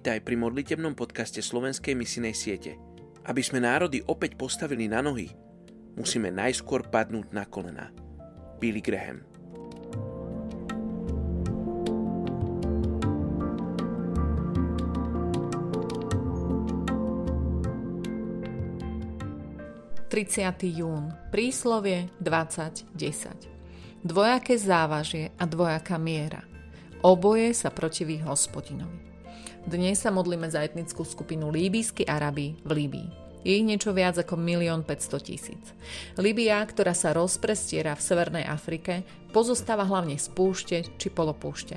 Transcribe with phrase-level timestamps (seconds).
[0.00, 2.80] Vítaj pri modlitebnom podcaste Slovenskej misinej siete.
[3.28, 5.28] Aby sme národy opäť postavili na nohy,
[5.92, 7.92] musíme najskôr padnúť na kolená.
[8.56, 9.20] Billy Graham
[20.64, 24.00] jún, príslovie 20.10.
[24.00, 26.40] Dvojaké závažie a dvojaká miera.
[27.04, 29.09] Oboje sa protiví hospodinovi.
[29.68, 33.08] Dnes sa modlíme za etnickú skupinu Líbijskí Arabi v Líbii.
[33.44, 35.64] Je ich niečo viac ako 1 500 tisíc.
[36.16, 39.04] Líbia, ktorá sa rozprestiera v Severnej Afrike,
[39.36, 41.76] pozostáva hlavne z púšte či polopúšte.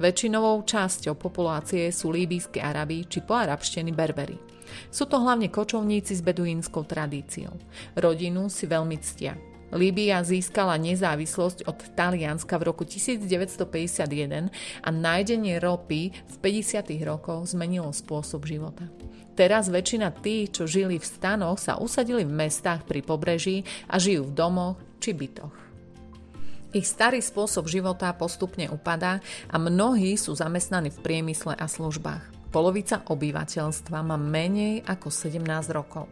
[0.00, 4.40] Väčšinovou časťou populácie sú líbijskí Arabi či poarabštení Berberi.
[4.88, 7.52] Sú to hlavne kočovníci s beduínskou tradíciou.
[7.92, 9.36] Rodinu si veľmi ctia.
[9.68, 14.48] Líbia získala nezávislosť od Talianska v roku 1951
[14.80, 16.88] a nájdenie ropy v 50.
[17.04, 18.88] rokoch zmenilo spôsob života.
[19.36, 24.32] Teraz väčšina tých, čo žili v stanoch, sa usadili v mestách pri pobreží a žijú
[24.32, 25.52] v domoch či bytoch.
[26.72, 32.52] Ich starý spôsob života postupne upadá a mnohí sú zamestnaní v priemysle a službách.
[32.52, 35.44] Polovica obyvateľstva má menej ako 17
[35.76, 36.08] rokov.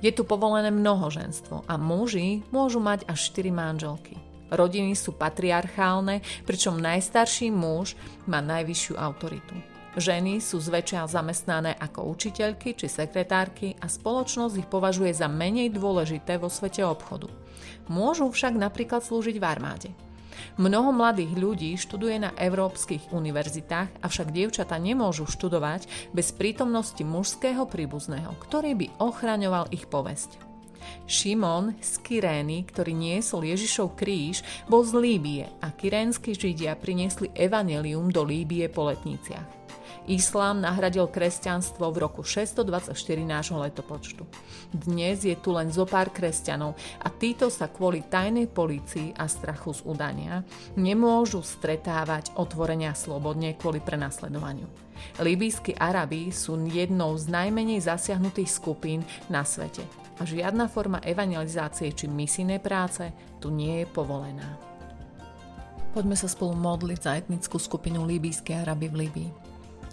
[0.00, 4.16] Je tu povolené mnohoženstvo a muži môžu mať až 4 manželky.
[4.50, 7.94] Rodiny sú patriarchálne, pričom najstarší muž
[8.26, 9.54] má najvyššiu autoritu.
[10.00, 16.38] Ženy sú zväčšia zamestnané ako učiteľky či sekretárky a spoločnosť ich považuje za menej dôležité
[16.38, 17.26] vo svete obchodu.
[17.90, 19.90] Môžu však napríklad slúžiť v armáde.
[20.56, 28.34] Mnoho mladých ľudí študuje na európskych univerzitách, avšak dievčata nemôžu študovať bez prítomnosti mužského príbuzného,
[28.42, 30.50] ktorý by ochraňoval ich povesť.
[31.04, 38.08] Šimon z Kyrény, ktorý niesol Ježišov kríž, bol z Líbie a kyrénsky židia priniesli evanelium
[38.08, 39.59] do Líbie po letniciach.
[40.08, 44.24] Islám nahradil kresťanstvo v roku 624 nášho letopočtu.
[44.72, 46.72] Dnes je tu len zo pár kresťanov
[47.04, 50.40] a títo sa kvôli tajnej policii a strachu z udania
[50.80, 54.64] nemôžu stretávať otvorenia slobodne kvôli prenasledovaniu.
[55.20, 59.84] Libijskí Arabi sú jednou z najmenej zasiahnutých skupín na svete
[60.20, 63.08] a žiadna forma evangelizácie či misijnej práce
[63.40, 64.60] tu nie je povolená.
[65.90, 69.49] Poďme sa spolu modliť za etnickú skupinu Líbijské Araby v Líbii.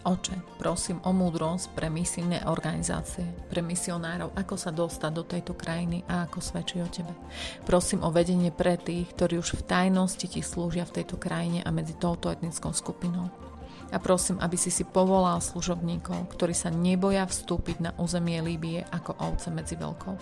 [0.07, 5.99] Oče, prosím o múdrosť pre misijné organizácie, pre misionárov, ako sa dostať do tejto krajiny
[6.07, 7.11] a ako svedčí o Tebe.
[7.67, 11.75] Prosím o vedenie pre tých, ktorí už v tajnosti Ti slúžia v tejto krajine a
[11.75, 13.46] medzi touto etnickou skupinou.
[13.91, 19.15] A prosím, aby si si povolal služobníkov, ktorí sa neboja vstúpiť na územie Líbie ako
[19.19, 20.15] ovce medzi veľkou.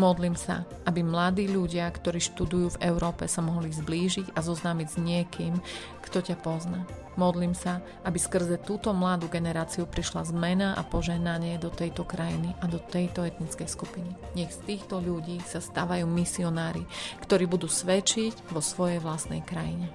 [0.00, 4.96] Modlím sa, aby mladí ľudia, ktorí študujú v Európe, sa mohli zblížiť a zoznámiť s
[5.00, 5.54] niekým,
[6.00, 6.82] kto ťa pozná
[7.14, 12.66] Modlím sa, aby skrze túto mladú generáciu prišla zmena a požehnanie do tejto krajiny a
[12.66, 14.10] do tejto etnickej skupiny.
[14.34, 16.82] Nech z týchto ľudí sa stávajú misionári,
[17.22, 19.90] ktorí budú svedčiť vo svojej vlastnej krajine.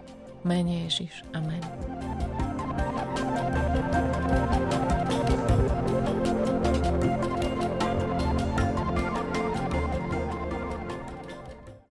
[0.48, 1.28] Mene Ježiš.
[1.36, 1.60] Amen.